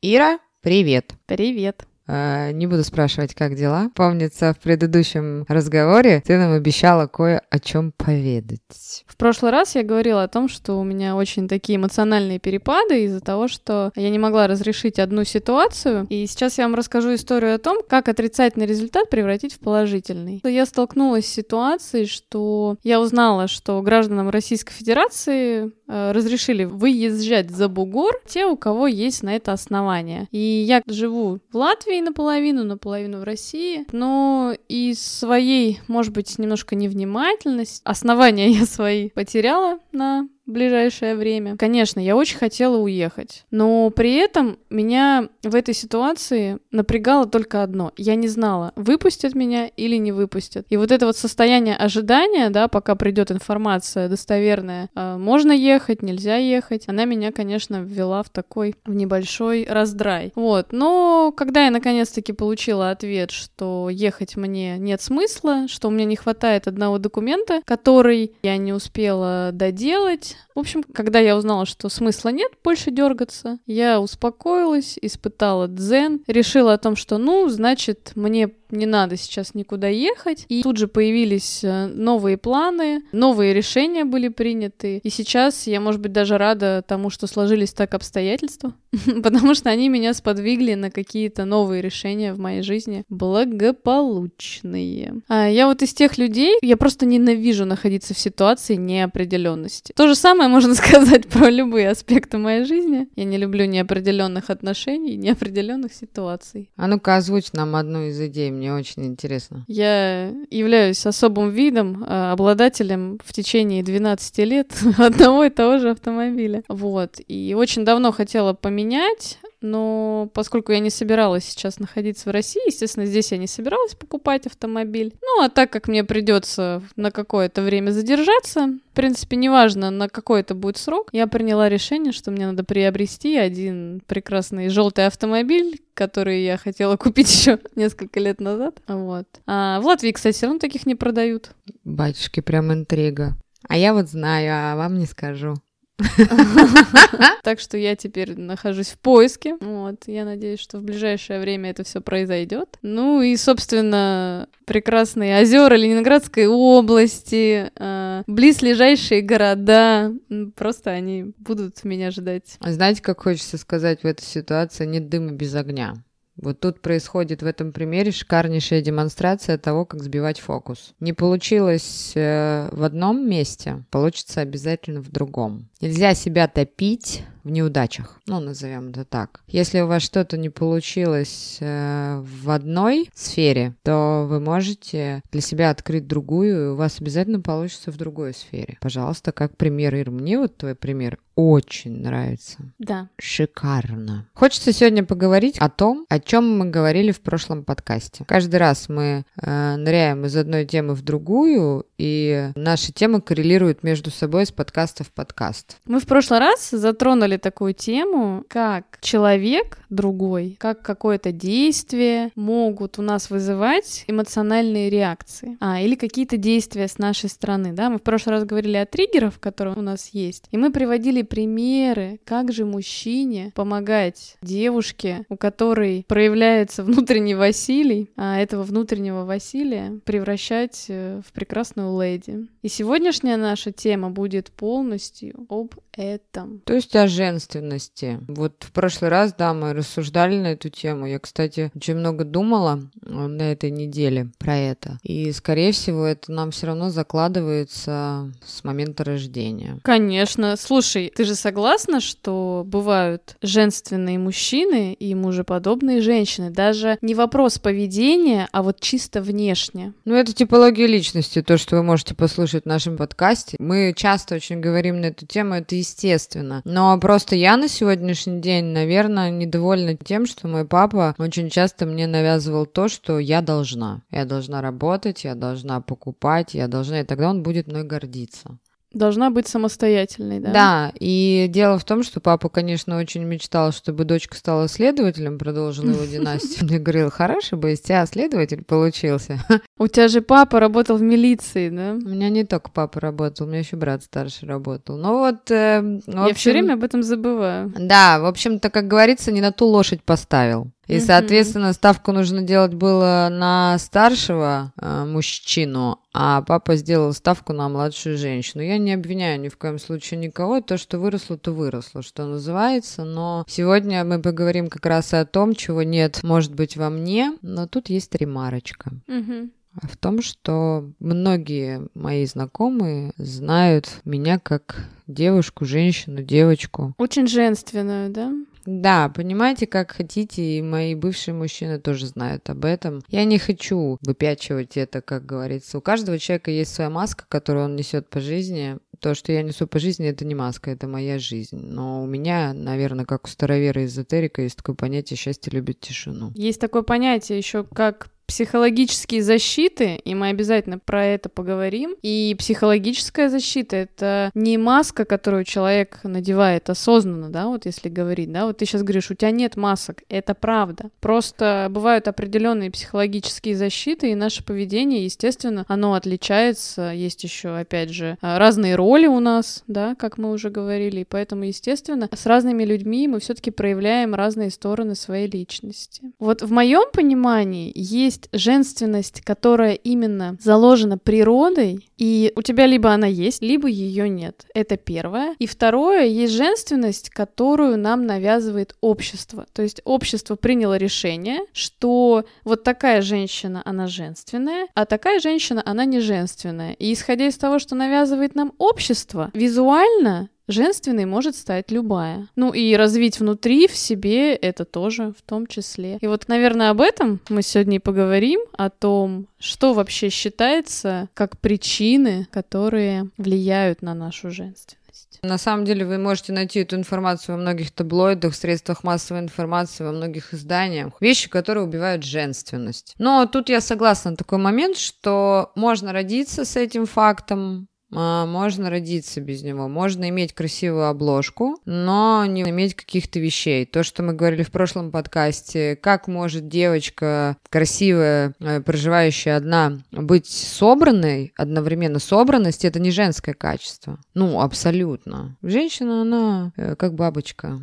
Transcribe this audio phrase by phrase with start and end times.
[0.00, 1.14] Ира, привет.
[1.26, 1.87] Привет.
[2.08, 3.90] Э, не буду спрашивать, как дела.
[3.94, 9.04] Помнится, в предыдущем разговоре ты нам обещала кое о чем поведать.
[9.06, 13.20] В прошлый раз я говорила о том, что у меня очень такие эмоциональные перепады из-за
[13.20, 16.06] того, что я не могла разрешить одну ситуацию.
[16.08, 20.40] И сейчас я вам расскажу историю о том, как отрицательный результат превратить в положительный.
[20.44, 27.68] Я столкнулась с ситуацией, что я узнала, что гражданам Российской Федерации э, разрешили выезжать за
[27.68, 30.26] бугор те, у кого есть на это основания.
[30.30, 33.84] И я живу в Латвии, Латвии наполовину, наполовину в России.
[33.92, 41.56] Но из своей, может быть, немножко невнимательности, основания я свои потеряла на ближайшее время.
[41.56, 47.92] Конечно, я очень хотела уехать, но при этом меня в этой ситуации напрягало только одно.
[47.96, 50.66] Я не знала, выпустят меня или не выпустят.
[50.70, 56.36] И вот это вот состояние ожидания, да, пока придет информация достоверная, э, можно ехать, нельзя
[56.36, 60.32] ехать, она меня, конечно, ввела в такой, в небольшой раздрай.
[60.34, 66.04] Вот, но когда я наконец-таки получила ответ, что ехать мне нет смысла, что у меня
[66.04, 71.88] не хватает одного документа, который я не успела доделать, в общем, когда я узнала, что
[71.88, 78.48] смысла нет больше дергаться, я успокоилась, испытала дзен, решила о том, что, ну, значит, мне
[78.70, 80.44] не надо сейчас никуда ехать.
[80.48, 84.98] И тут же появились э, новые планы, новые решения были приняты.
[84.98, 88.74] И сейчас я, может быть, даже рада тому, что сложились так обстоятельства,
[89.22, 95.22] потому что они меня сподвигли на какие-то новые решения в моей жизни, благополучные.
[95.28, 99.92] А я вот из тех людей, я просто ненавижу находиться в ситуации неопределенности.
[99.96, 103.08] То же самое можно сказать про любые аспекты моей жизни.
[103.16, 106.70] Я не люблю неопределенных отношений, неопределенных ситуаций.
[106.76, 109.64] А ну-ка озвучь нам одну из идей мне очень интересно.
[109.68, 116.62] Я являюсь особым видом, э, обладателем в течение 12 лет одного и того же автомобиля.
[116.68, 117.20] Вот.
[117.28, 123.06] И очень давно хотела поменять но поскольку я не собиралась сейчас находиться в России, естественно,
[123.06, 125.14] здесь я не собиралась покупать автомобиль.
[125.20, 130.40] Ну, а так как мне придется на какое-то время задержаться, в принципе, неважно, на какой
[130.40, 136.44] это будет срок, я приняла решение, что мне надо приобрести один прекрасный желтый автомобиль, который
[136.44, 138.80] я хотела купить еще несколько лет назад.
[138.86, 139.26] Вот.
[139.46, 141.50] А в Латвии, кстати, равно таких не продают.
[141.84, 143.36] Батюшки, прям интрига.
[143.68, 145.54] А я вот знаю, а вам не скажу.
[147.42, 149.56] Так что я теперь нахожусь в поиске.
[149.60, 152.78] Вот, я надеюсь, что в ближайшее время это все произойдет.
[152.82, 160.12] Ну и, собственно, прекрасные озера Ленинградской области, э, близлежащие города,
[160.56, 162.58] просто они будут меня ждать.
[162.60, 165.94] Знаете, как хочется сказать в этой ситуации, нет дыма без огня.
[166.40, 170.94] Вот тут происходит в этом примере шикарнейшая демонстрация того, как сбивать фокус.
[171.00, 175.68] Не получилось э, в одном месте, получится обязательно в другом.
[175.80, 179.40] Нельзя себя топить в неудачах, ну, назовем это так.
[179.46, 185.70] Если у вас что-то не получилось э, в одной сфере, то вы можете для себя
[185.70, 188.76] открыть другую, и у вас обязательно получится в другой сфере.
[188.80, 192.58] Пожалуйста, как пример, Ир, мне вот твой пример очень нравится.
[192.80, 193.10] Да.
[193.16, 194.26] Шикарно.
[194.34, 198.24] Хочется сегодня поговорить о том, о чем мы говорили в прошлом подкасте.
[198.26, 204.10] Каждый раз мы э, ныряем из одной темы в другую, и наши темы коррелируют между
[204.10, 205.76] собой с подкаста в подкаст.
[205.84, 213.02] Мы в прошлый раз затронули такую тему, как человек другой, как какое-то действие могут у
[213.02, 218.36] нас вызывать эмоциональные реакции, а, или какие-то действия с нашей стороны, да, мы в прошлый
[218.36, 223.52] раз говорили о триггерах, которые у нас есть, и мы приводили примеры, как же мужчине
[223.54, 232.00] помогать девушке, у которой проявляется внутренний Василий, а этого внутреннего Василия превращать э, в прекрасную
[232.00, 232.46] леди.
[232.62, 236.60] И сегодняшняя наша тема будет полностью об этом.
[236.64, 238.20] То есть о женственности.
[238.28, 241.06] Вот в прошлый раз, да, мы рассуждали на эту тему.
[241.06, 244.98] Я, кстати, очень много думала э, на этой неделе про это.
[245.02, 249.78] И, скорее всего, это нам все равно закладывается с момента рождения.
[249.82, 250.56] Конечно.
[250.56, 256.50] Слушай, ты же согласна, что бывают женственные мужчины и мужеподобные женщины?
[256.50, 259.94] Даже не вопрос поведения, а вот чисто внешне.
[260.04, 263.56] Ну, это типология личности, то, что вы можете послушать в нашем подкасте.
[263.58, 266.62] Мы часто очень говорим на эту тему, это естественно.
[266.64, 272.06] Но просто я на сегодняшний день, наверное, недовольна тем, что мой папа очень часто мне
[272.06, 274.02] навязывал то, что я должна.
[274.12, 278.56] Я должна работать, я должна покупать, я должна, и тогда он будет мной гордиться.
[278.92, 280.52] Должна быть самостоятельной, да?
[280.52, 285.90] Да, и дело в том, что папа, конечно, очень мечтал, чтобы дочка стала следователем, продолжила
[285.90, 286.68] его династию.
[286.70, 289.44] Я говорил, хороший бы из тебя следователь получился.
[289.78, 291.92] У тебя же папа работал в милиции, да?
[291.92, 294.96] У меня не только папа работал, у меня еще брат старший работал.
[294.96, 296.26] Ну вот, э, общем...
[296.26, 297.72] Я все время об этом забываю.
[297.78, 300.70] Да, в общем-то, как говорится, не на ту лошадь поставил.
[300.88, 307.68] И, соответственно, ставку нужно делать было на старшего э, мужчину, а папа сделал ставку на
[307.68, 308.62] младшую женщину.
[308.62, 310.60] Я не обвиняю ни в коем случае никого.
[310.60, 313.04] То, что выросло, то выросло, что называется.
[313.04, 317.36] Но сегодня мы поговорим как раз о том, чего нет, может быть, во мне.
[317.42, 318.90] Но тут есть ремарочка.
[319.06, 319.50] Угу
[319.82, 326.94] в том, что многие мои знакомые знают меня как девушку, женщину, девочку.
[326.98, 328.32] Очень женственную, да?
[328.70, 333.00] Да, понимаете, как хотите, и мои бывшие мужчины тоже знают об этом.
[333.08, 335.78] Я не хочу выпячивать это, как говорится.
[335.78, 338.76] У каждого человека есть своя маска, которую он несет по жизни.
[339.00, 341.56] То, что я несу по жизни, это не маска, это моя жизнь.
[341.56, 346.30] Но у меня, наверное, как у старовера эзотерика, есть такое понятие «счастье любит тишину».
[346.34, 351.96] Есть такое понятие еще как психологические защиты, и мы обязательно про это поговорим.
[352.02, 358.46] И психологическая защита— это не маска, которую человек надевает осознанно, да, вот если говорить, да,
[358.46, 360.90] вот ты сейчас говоришь, у тебя нет масок, это правда.
[361.00, 366.92] Просто бывают определенные психологические защиты, и наше поведение, естественно, оно отличается.
[366.94, 371.44] Есть еще, опять же, разные роли у нас, да, как мы уже говорили, и поэтому,
[371.44, 376.12] естественно, с разными людьми мы все-таки проявляем разные стороны своей личности.
[376.18, 382.90] Вот в моем понимании есть есть женственность, которая именно заложена природой, и у тебя либо
[382.92, 384.46] она есть, либо ее нет.
[384.54, 385.34] Это первое.
[385.38, 389.46] И второе, есть женственность, которую нам навязывает общество.
[389.52, 395.84] То есть общество приняло решение, что вот такая женщина, она женственная, а такая женщина, она
[395.84, 396.72] не женственная.
[396.74, 402.26] И исходя из того, что навязывает нам общество, визуально Женственной может стать любая.
[402.34, 405.98] Ну и развить внутри в себе это тоже в том числе.
[406.00, 411.38] И вот, наверное, об этом мы сегодня и поговорим, о том, что вообще считается как
[411.38, 414.78] причины, которые влияют на нашу женственность.
[415.22, 419.92] На самом деле вы можете найти эту информацию во многих таблоидах, средствах массовой информации, во
[419.92, 420.92] многих изданиях.
[421.00, 422.94] Вещи, которые убивают женственность.
[422.98, 429.20] Но тут я согласна на такой момент, что можно родиться с этим фактом, можно родиться
[429.20, 429.68] без него.
[429.68, 433.64] Можно иметь красивую обложку, но не иметь каких-то вещей.
[433.66, 440.26] То, что мы говорили в прошлом подкасте, как может девочка красивая, э, проживающая одна, быть
[440.26, 443.98] собранной, одновременно собранность, это не женское качество.
[444.14, 445.36] Ну, абсолютно.
[445.42, 447.60] Женщина, она э, как бабочка.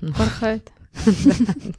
[0.00, 0.70] Порхает.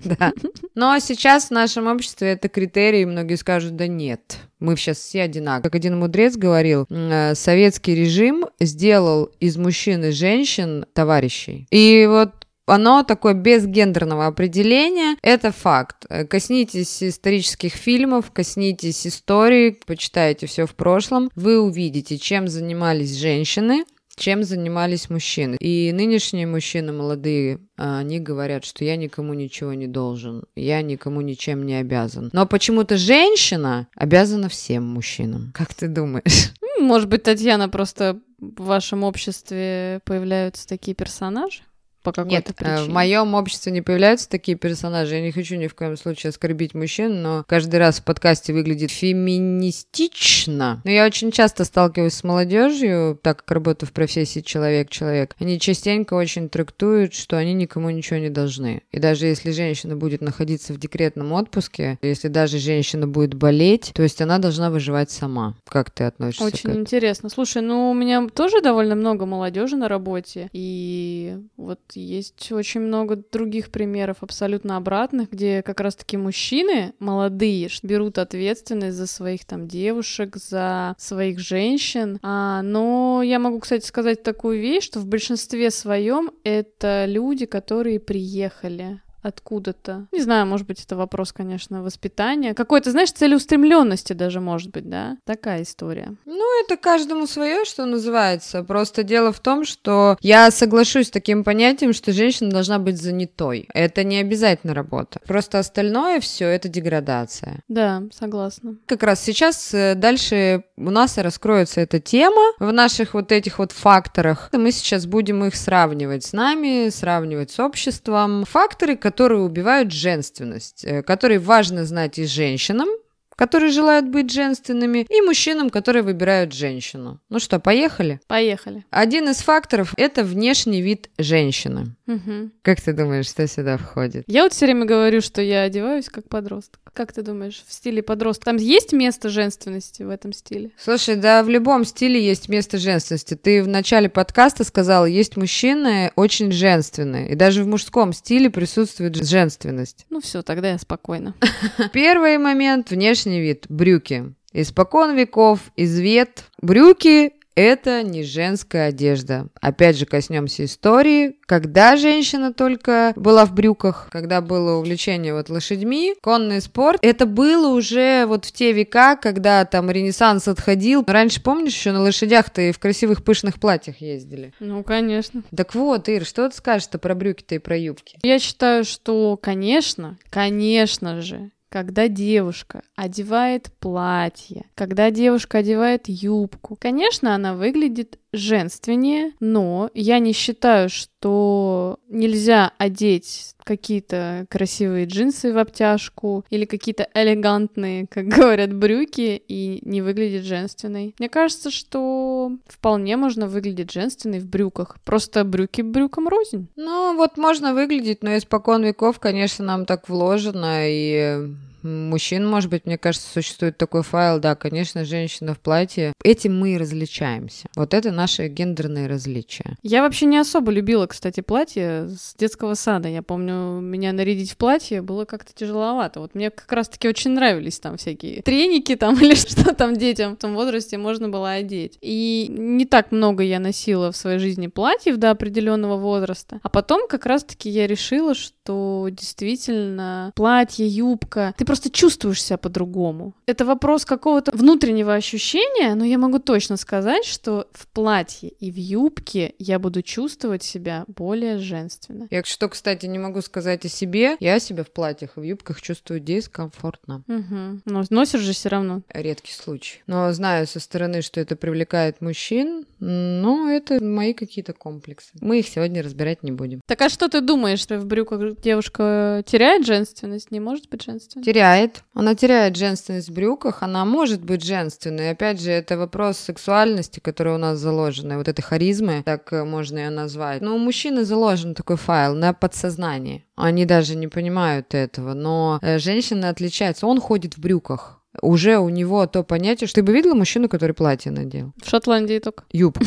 [0.03, 0.33] Да.
[0.75, 5.63] Но сейчас в нашем обществе это критерий, многие скажут, да нет, мы сейчас все одинаковые.
[5.63, 11.67] Как один мудрец говорил, э, советский режим сделал из мужчин и женщин товарищей.
[11.71, 16.05] И вот оно такое без гендерного определения, это факт.
[16.09, 23.85] Э, коснитесь исторических фильмов, коснитесь истории, почитайте все в прошлом, вы увидите, чем занимались женщины,
[24.15, 25.57] чем занимались мужчины.
[25.59, 31.21] И нынешние мужчины молодые, а, они говорят, что я никому ничего не должен, я никому
[31.21, 32.29] ничем не обязан.
[32.33, 35.51] Но почему-то женщина обязана всем мужчинам.
[35.53, 36.53] Как ты думаешь?
[36.79, 41.61] Может быть, Татьяна, просто в вашем обществе появляются такие персонажи?
[42.05, 42.83] По какой-то Нет, причине.
[42.83, 45.15] в моем обществе не появляются такие персонажи.
[45.15, 48.91] Я не хочу ни в коем случае оскорбить мужчин, но каждый раз в подкасте выглядит
[48.91, 50.81] феминистично.
[50.83, 55.35] Но я очень часто сталкиваюсь с молодежью, так как работаю в профессии человек-человек.
[55.39, 58.83] Они частенько очень трактуют, что они никому ничего не должны.
[58.91, 64.03] И даже если женщина будет находиться в декретном отпуске, если даже женщина будет болеть, то
[64.03, 65.55] есть она должна выживать сама.
[65.67, 67.29] Как ты относишься очень к интересно.
[67.29, 73.15] Слушай, ну у меня тоже довольно много молодежи на работе, и вот есть очень много
[73.15, 80.35] других примеров абсолютно обратных, где как раз-таки мужчины молодые берут ответственность за своих там девушек,
[80.35, 82.19] за своих женщин.
[82.21, 87.99] А, но я могу, кстати, сказать такую вещь, что в большинстве своем это люди, которые
[87.99, 90.07] приехали откуда-то.
[90.11, 92.53] Не знаю, может быть, это вопрос, конечно, воспитания.
[92.53, 95.17] Какой-то, знаешь, целеустремленности даже, может быть, да?
[95.25, 96.15] Такая история.
[96.25, 98.63] Ну, это каждому свое, что называется.
[98.63, 103.67] Просто дело в том, что я соглашусь с таким понятием, что женщина должна быть занятой.
[103.73, 105.19] Это не обязательно работа.
[105.25, 107.59] Просто остальное все это деградация.
[107.67, 108.75] Да, согласна.
[108.85, 113.59] Как раз сейчас э, дальше у нас и раскроется эта тема в наших вот этих
[113.59, 114.49] вот факторах.
[114.51, 118.45] Мы сейчас будем их сравнивать с нами, сравнивать с обществом.
[118.45, 122.89] Факторы, которые которые убивают женственность, э, которые важно знать и женщинам,
[123.35, 127.19] которые желают быть женственными, и мужчинам, которые выбирают женщину.
[127.29, 128.19] Ну что, поехали?
[128.27, 128.85] Поехали.
[128.89, 131.95] Один из факторов– это внешний вид женщины.
[132.07, 132.51] Угу.
[132.61, 134.23] Как ты думаешь, что сюда входит?
[134.27, 136.79] Я вот все время говорю, что я одеваюсь как подросток.
[136.93, 138.45] Как ты думаешь, в стиле подростка?
[138.45, 140.71] Там есть место женственности в этом стиле?
[140.77, 143.35] Слушай, да в любом стиле есть место женственности.
[143.35, 147.31] Ты в начале подкаста сказала, есть мужчины очень женственные.
[147.31, 150.05] И даже в мужском стиле присутствует женственность.
[150.09, 151.33] Ну все, тогда я спокойна.
[151.93, 153.65] Первый момент– внешний вид.
[153.69, 154.33] Брюки.
[154.53, 156.45] Испокон веков, извет.
[156.61, 159.47] Брюки это не женская одежда.
[159.61, 161.37] Опять же, коснемся истории.
[161.45, 167.73] Когда женщина только была в брюках, когда было увлечение вот лошадьми, конный спорт, это было
[167.73, 171.05] уже вот в те века, когда там Ренессанс отходил.
[171.07, 174.53] Раньше, помнишь, еще на лошадях-то и в красивых пышных платьях ездили?
[174.59, 175.43] Ну, конечно.
[175.55, 178.19] Так вот, Ир, что ты скажешь-то про брюки-то и про юбки?
[178.21, 186.77] Я считаю, что, конечно, конечно же, когда девушка одевает платье, когда девушка одевает юбку.
[186.79, 195.57] Конечно, она выглядит женственнее, но я не считаю, что нельзя одеть какие-то красивые джинсы в
[195.57, 201.15] обтяжку или какие-то элегантные, как говорят, брюки и не выглядеть женственной.
[201.19, 204.97] Мне кажется, что вполне можно выглядеть женственной в брюках.
[205.03, 206.67] Просто брюки брюкам рознь.
[206.75, 211.49] Ну, вот можно выглядеть, но испокон веков, конечно, нам так вложено, и
[211.85, 216.13] мужчин, может быть, мне кажется, существует такой файл, да, конечно, женщина в платье.
[216.23, 217.67] Этим мы и различаемся.
[217.75, 219.77] Вот это наши гендерные различия.
[219.83, 223.07] Я вообще не особо любила, кстати, платье с детского сада.
[223.07, 226.19] Я помню, меня нарядить в платье было как-то тяжеловато.
[226.19, 230.39] Вот мне как раз-таки очень нравились там всякие треники там или что там детям в
[230.39, 231.97] том возрасте можно было одеть.
[232.01, 236.59] И не так много я носила в своей жизни платьев до определенного возраста.
[236.63, 242.57] А потом как раз-таки я решила, что действительно платье, юбка, ты просто просто чувствуешь себя
[242.57, 243.33] по-другому.
[243.47, 248.77] Это вопрос какого-то внутреннего ощущения, но я могу точно сказать, что в платье и в
[248.77, 252.27] юбке я буду чувствовать себя более женственно.
[252.31, 254.37] Я что, кстати, не могу сказать о себе.
[254.39, 257.23] Я себя в платьях и в юбках чувствую дискомфортно.
[257.27, 257.81] Угу.
[257.83, 259.01] Но носишь же все равно.
[259.09, 260.01] Редкий случай.
[260.07, 265.31] Но знаю со стороны, что это привлекает мужчин, но это мои какие-то комплексы.
[265.41, 266.79] Мы их сегодня разбирать не будем.
[266.85, 270.51] Так а что ты думаешь, что в брюках девушка теряет женственность?
[270.51, 271.43] Не может быть женственной?
[271.43, 272.03] Теряет теряет.
[272.13, 275.31] Она теряет женственность в брюках, она может быть женственной.
[275.31, 280.09] Опять же, это вопрос сексуальности, которая у нас заложена, вот этой харизмы, так можно ее
[280.09, 280.61] назвать.
[280.61, 283.45] Но у мужчины заложен такой файл на подсознании.
[283.55, 287.07] Они даже не понимают этого, но э, женщина отличается.
[287.07, 290.93] Он ходит в брюках уже у него то понятие, что ты бы видела мужчину, который
[290.93, 291.73] платье надел?
[291.83, 292.63] В Шотландии только.
[292.71, 293.05] Юбку.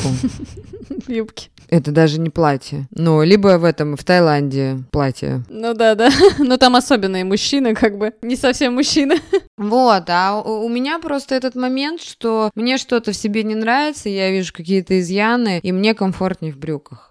[1.07, 1.51] Юбки.
[1.69, 2.89] Это даже не платье.
[2.91, 5.43] Ну, либо в этом, в Таиланде платье.
[5.51, 6.11] Ну да, да.
[6.39, 8.15] Но там особенные мужчины, как бы.
[8.23, 9.17] Не совсем мужчины.
[9.59, 14.31] Вот, а у меня просто этот момент, что мне что-то в себе не нравится, я
[14.31, 17.11] вижу какие-то изъяны, и мне комфортнее в брюках.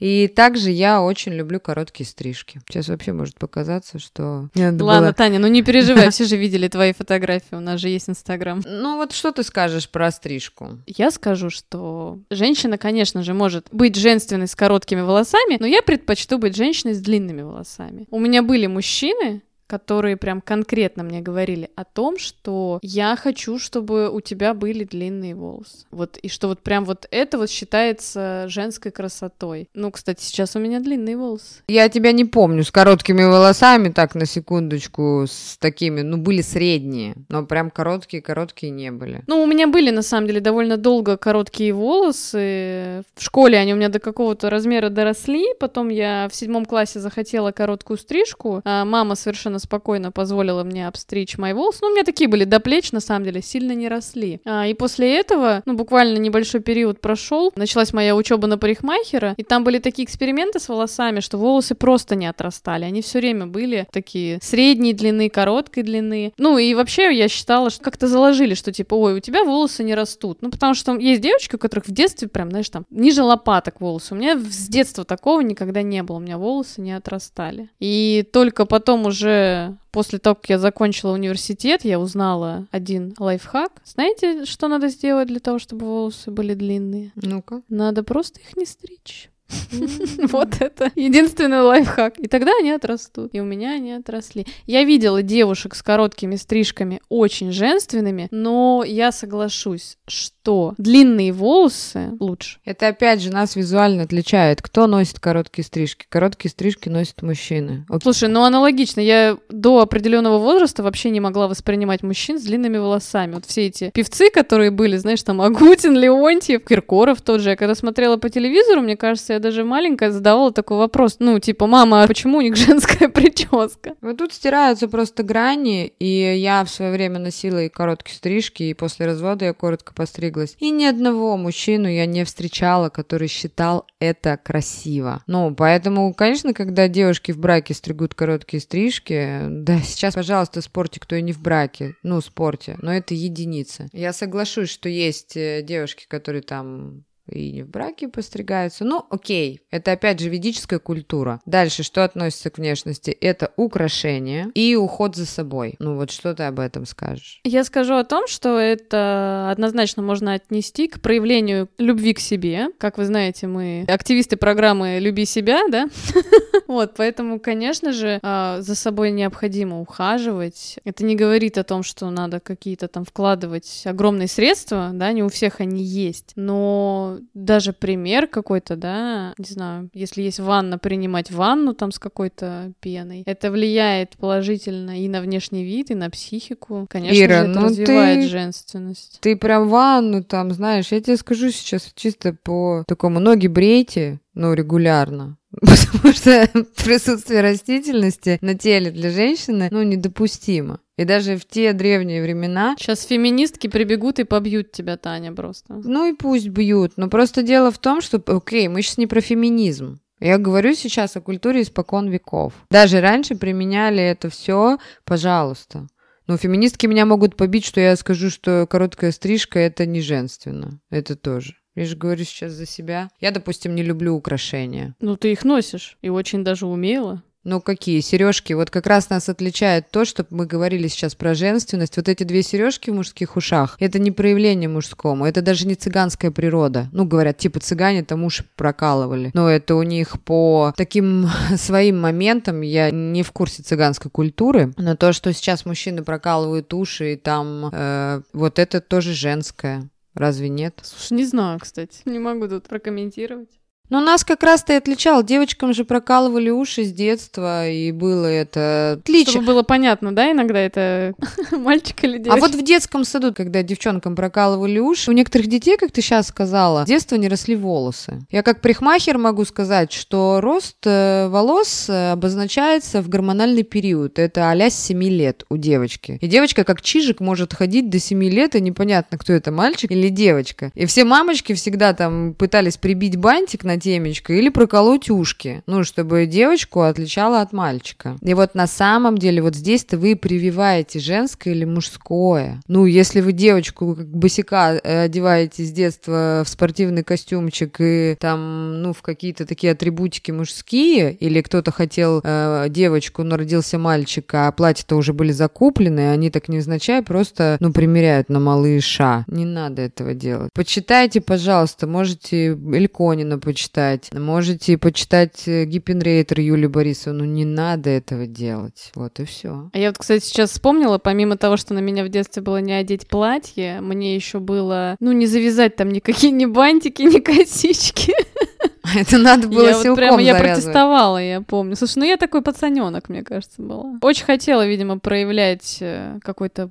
[0.00, 2.60] И также я очень люблю короткие стрижки.
[2.68, 4.48] Сейчас вообще может показаться, что...
[4.56, 5.12] Ладно, было...
[5.12, 7.13] Таня, ну не переживай, все же видели твои фотографии,
[7.56, 8.62] у нас же есть Инстаграм.
[8.64, 10.78] Ну вот что ты скажешь про стрижку?
[10.86, 16.38] Я скажу, что женщина, конечно же, может быть женственной с короткими волосами, но я предпочту
[16.38, 18.06] быть женщиной с длинными волосами.
[18.10, 19.42] У меня были мужчины,
[19.74, 25.34] которые прям конкретно мне говорили о том, что я хочу, чтобы у тебя были длинные
[25.34, 25.84] волосы.
[25.90, 29.68] Вот, и что вот прям вот это вот считается женской красотой.
[29.74, 31.62] Ну, кстати, сейчас у меня длинные волосы.
[31.66, 37.16] Я тебя не помню с короткими волосами, так, на секундочку, с такими, ну, были средние,
[37.28, 39.24] но прям короткие-короткие не были.
[39.26, 43.02] Ну, у меня были, на самом деле, довольно долго короткие волосы.
[43.16, 47.50] В школе они у меня до какого-то размера доросли, потом я в седьмом классе захотела
[47.50, 51.78] короткую стрижку, а мама совершенно спокойно позволила мне обстричь мои волосы.
[51.82, 54.40] Ну, у меня такие были до плеч, на самом деле, сильно не росли.
[54.44, 59.42] А, и после этого, ну, буквально небольшой период прошел, началась моя учеба на парикмахера, и
[59.42, 62.84] там были такие эксперименты с волосами, что волосы просто не отрастали.
[62.84, 66.32] Они все время были такие средней длины, короткой длины.
[66.38, 69.94] Ну, и вообще я считала, что как-то заложили, что типа, ой, у тебя волосы не
[69.94, 70.38] растут.
[70.42, 74.14] Ну, потому что есть девочки, у которых в детстве прям, знаешь, там, ниже лопаток волосы.
[74.14, 76.16] У меня с детства такого никогда не было.
[76.16, 77.70] У меня волосы не отрастали.
[77.80, 79.43] И только потом уже
[79.90, 83.72] после того, как я закончила университет, я узнала один лайфхак.
[83.84, 87.12] Знаете, что надо сделать для того, чтобы волосы были длинные?
[87.16, 87.62] Ну-ка.
[87.68, 89.30] Надо просто их не стричь.
[90.28, 92.18] Вот это единственный лайфхак.
[92.18, 93.30] И тогда они отрастут.
[93.34, 94.46] И у меня они отросли.
[94.66, 102.58] Я видела девушек с короткими стрижками очень женственными, но я соглашусь, что длинные волосы лучше.
[102.64, 104.62] Это опять же нас визуально отличает.
[104.62, 106.06] Кто носит короткие стрижки?
[106.08, 107.84] Короткие стрижки носят мужчины.
[107.88, 108.00] Окей.
[108.02, 109.00] Слушай, ну аналогично.
[109.00, 113.34] Я до определенного возраста вообще не могла воспринимать мужчин с длинными волосами.
[113.34, 117.50] Вот все эти певцы, которые были, знаешь, там Агутин, Леонтьев, Киркоров тот же.
[117.50, 121.66] Я когда смотрела по телевизору, мне кажется, я даже маленькая задавала такой вопрос, ну, типа,
[121.66, 123.94] мама, а почему у них женская прическа?
[124.00, 128.74] Вот тут стираются просто грани, и я в свое время носила и короткие стрижки, и
[128.74, 130.56] после развода я коротко постриглась.
[130.58, 135.22] И ни одного мужчину я не встречала, который считал это красиво.
[135.26, 141.16] Ну, поэтому, конечно, когда девушки в браке стригут короткие стрижки, да, сейчас, пожалуйста, спорте, кто
[141.16, 143.88] и не в браке, ну, спорте, но это единица.
[143.92, 148.84] Я соглашусь, что есть э, девушки, которые там и не в браке постригаются.
[148.84, 151.40] Ну, окей, это опять же ведическая культура.
[151.46, 153.10] Дальше, что относится к внешности?
[153.10, 155.76] Это украшение и уход за собой.
[155.78, 157.40] Ну вот что ты об этом скажешь?
[157.44, 162.68] Я скажу о том, что это однозначно можно отнести к проявлению любви к себе.
[162.78, 165.86] Как вы знаете, мы активисты программы «Люби себя», да?
[166.74, 170.78] Вот, поэтому, конечно же, а, за собой необходимо ухаживать.
[170.84, 175.28] Это не говорит о том, что надо какие-то там вкладывать огромные средства, да, не у
[175.28, 181.74] всех они есть, но даже пример какой-то, да, не знаю, если есть ванна, принимать ванну
[181.74, 186.86] там с какой-то пеной, это влияет положительно и на внешний вид, и на психику.
[186.88, 189.18] Конечно Ира, же, это ну развивает ты, женственность.
[189.20, 194.52] Ты прям ванну там, знаешь, я тебе скажу сейчас чисто по такому ноги брейте, ну,
[194.52, 195.36] регулярно.
[195.60, 196.48] Потому что
[196.84, 200.80] присутствие растительности на теле для женщины, ну, недопустимо.
[200.96, 202.76] И даже в те древние времена...
[202.78, 205.74] Сейчас феминистки прибегут и побьют тебя, Таня, просто.
[205.74, 206.92] Ну и пусть бьют.
[206.96, 210.00] Но просто дело в том, что, окей, мы сейчас не про феминизм.
[210.20, 212.52] Я говорю сейчас о культуре испокон веков.
[212.70, 215.88] Даже раньше применяли это все, пожалуйста.
[216.26, 220.80] Но феминистки меня могут побить, что я скажу, что короткая стрижка это не женственно.
[220.90, 221.56] Это тоже.
[221.74, 223.10] Я же говорю сейчас за себя.
[223.20, 224.94] Я, допустим, не люблю украшения.
[225.00, 227.22] Ну, ты их носишь, и очень даже умело.
[227.44, 228.54] Ну какие сережки?
[228.54, 231.96] Вот как раз нас отличает то, что мы говорили сейчас про женственность.
[231.98, 236.30] Вот эти две сережки в мужских ушах, это не проявление мужскому, это даже не цыганская
[236.30, 236.88] природа.
[236.92, 239.30] Ну, говорят, типа цыгане там уши прокалывали.
[239.34, 244.96] Но это у них по таким своим моментам, я не в курсе цыганской культуры, но
[244.96, 249.88] то, что сейчас мужчины прокалывают уши, и там э, вот это тоже женское.
[250.14, 250.80] Разве нет?
[250.82, 252.02] Слушай, не знаю, кстати.
[252.04, 253.50] Не могу тут прокомментировать.
[253.90, 255.22] Но нас как раз-то и отличал.
[255.22, 259.32] Девочкам же прокалывали уши с детства, и было это отлично.
[259.32, 261.14] Чтобы было понятно, да, иногда это
[261.50, 262.34] мальчик или девочка.
[262.34, 266.28] А вот в детском саду, когда девчонкам прокалывали уши, у некоторых детей, как ты сейчас
[266.28, 268.26] сказала, с детства не росли волосы.
[268.30, 274.18] Я как парикмахер могу сказать, что рост э, волос э, обозначается в гормональный период.
[274.18, 276.18] Это а с 7 лет у девочки.
[276.22, 280.08] И девочка как чижик может ходить до 7 лет, и непонятно, кто это, мальчик или
[280.08, 280.70] девочка.
[280.74, 286.26] И все мамочки всегда там пытались прибить бантик на темечко или проколоть ушки, ну, чтобы
[286.26, 288.16] девочку отличала от мальчика.
[288.22, 292.60] И вот на самом деле вот здесь-то вы прививаете женское или мужское.
[292.68, 298.82] Ну, если вы девочку как босика э, одеваете с детства в спортивный костюмчик и там,
[298.82, 304.50] ну, в какие-то такие атрибутики мужские, или кто-то хотел э, девочку, но родился мальчик, а
[304.52, 309.24] платья-то уже были закуплены, они так невзначай просто, ну, примеряют на малыша.
[309.26, 310.50] Не надо этого делать.
[310.54, 314.12] Почитайте, пожалуйста, можете Эльконина почитать, почитать.
[314.12, 317.24] Можете почитать э, Гиппенрейтер Юлии Борисовну.
[317.24, 318.90] Не надо этого делать.
[318.94, 319.70] Вот и все.
[319.72, 322.72] А я вот, кстати, сейчас вспомнила, помимо того, что на меня в детстве было не
[322.72, 328.12] одеть платье, мне еще было, ну, не завязать там никакие ни бантики, ни косички.
[328.94, 331.74] Это надо было я вот прямо, Я протестовала, я помню.
[331.74, 333.98] Слушай, ну я такой пацаненок, мне кажется, была.
[334.02, 336.70] Очень хотела, видимо, проявлять э, какое-то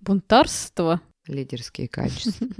[0.00, 2.46] бунтарство лидерские качества.